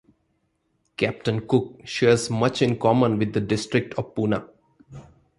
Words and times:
Captain 0.97 1.45
Cook 1.47 1.79
shares 1.87 2.31
much 2.31 2.63
in 2.63 2.79
common 2.79 3.19
with 3.19 3.33
the 3.33 3.39
District 3.39 3.93
of 3.99 4.15
Puna. 4.15 4.47